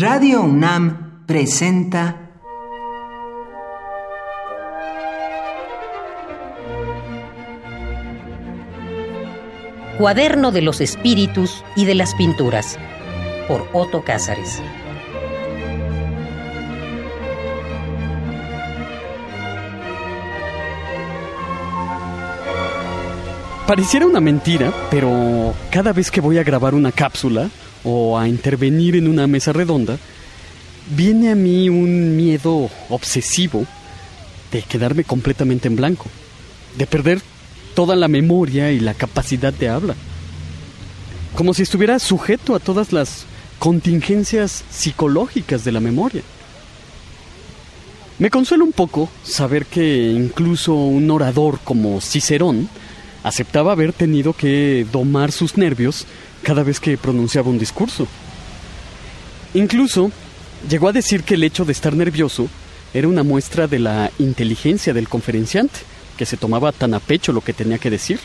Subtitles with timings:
[0.00, 2.30] Radio UNAM presenta
[9.98, 12.78] Cuaderno de los Espíritus y de las Pinturas
[13.46, 14.62] por Otto Cázares.
[23.66, 27.50] Pareciera una mentira, pero cada vez que voy a grabar una cápsula
[27.84, 29.98] o a intervenir en una mesa redonda,
[30.94, 33.66] viene a mí un miedo obsesivo
[34.52, 36.06] de quedarme completamente en blanco,
[36.76, 37.20] de perder
[37.74, 39.94] toda la memoria y la capacidad de habla,
[41.34, 43.24] como si estuviera sujeto a todas las
[43.58, 46.22] contingencias psicológicas de la memoria.
[48.18, 52.68] Me consuela un poco saber que incluso un orador como Cicerón
[53.22, 56.06] aceptaba haber tenido que domar sus nervios
[56.42, 58.06] cada vez que pronunciaba un discurso.
[59.54, 60.10] Incluso
[60.68, 62.48] llegó a decir que el hecho de estar nervioso
[62.94, 65.80] era una muestra de la inteligencia del conferenciante,
[66.16, 68.20] que se tomaba tan a pecho lo que tenía que decir.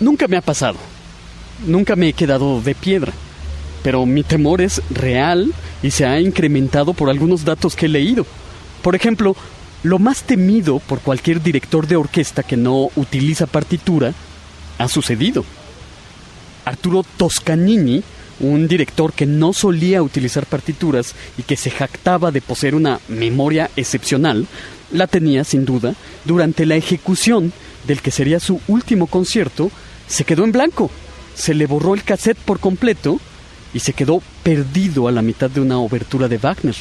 [0.00, 0.78] Nunca me ha pasado,
[1.66, 3.12] nunca me he quedado de piedra,
[3.82, 8.26] pero mi temor es real y se ha incrementado por algunos datos que he leído.
[8.82, 9.36] Por ejemplo,
[9.82, 14.12] lo más temido por cualquier director de orquesta que no utiliza partitura
[14.78, 15.44] ha sucedido.
[16.64, 18.02] Arturo Toscanini,
[18.40, 23.70] un director que no solía utilizar partituras y que se jactaba de poseer una memoria
[23.76, 24.46] excepcional,
[24.92, 27.52] la tenía sin duda durante la ejecución
[27.86, 29.70] del que sería su último concierto,
[30.06, 30.90] se quedó en blanco,
[31.34, 33.20] se le borró el cassette por completo
[33.72, 36.76] y se quedó perdido a la mitad de una obertura de Wagner.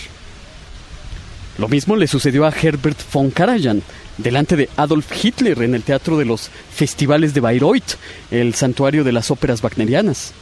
[1.57, 3.81] Lo mismo le sucedió a Herbert von Karajan,
[4.17, 7.95] delante de Adolf Hitler en el Teatro de los Festivales de Bayreuth,
[8.29, 10.33] el santuario de las óperas wagnerianas.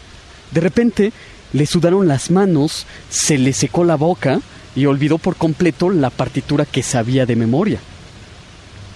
[0.52, 1.14] De repente
[1.54, 4.42] le sudaron las manos, se le secó la boca
[4.76, 7.80] y olvidó por completo la partitura que sabía de memoria.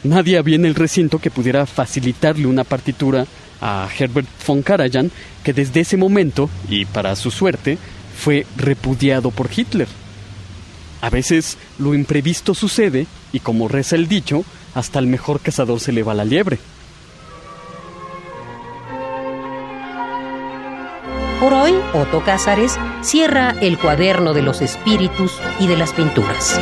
[0.04, 3.26] Nadie había en el recinto que pudiera facilitarle una partitura
[3.62, 5.10] a Herbert von Karajan,
[5.42, 7.78] que desde ese momento, y para su suerte,
[8.18, 9.88] fue repudiado por Hitler.
[11.02, 14.44] A veces lo imprevisto sucede y como reza el dicho,
[14.76, 16.60] hasta el mejor cazador se le va la liebre.
[21.40, 26.60] Por hoy, Otto Cázares cierra el cuaderno de los espíritus y de las pinturas.